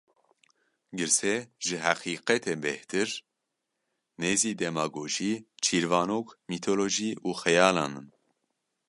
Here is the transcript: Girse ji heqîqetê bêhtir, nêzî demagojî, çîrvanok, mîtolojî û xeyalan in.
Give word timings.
Girse 0.97 1.33
ji 1.63 1.75
heqîqetê 1.83 2.53
bêhtir, 2.63 3.09
nêzî 4.21 4.51
demagojî, 4.61 5.33
çîrvanok, 5.65 6.27
mîtolojî 6.49 7.11
û 7.27 7.29
xeyalan 7.41 7.93
in. 7.99 8.07